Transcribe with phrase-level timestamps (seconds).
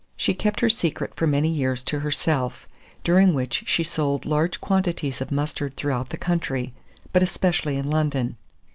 [0.17, 2.67] She kept her secret for many years to herself,
[3.03, 6.73] during which she sold large quantities of mustard throughout the country,
[7.13, 8.35] but especially in London.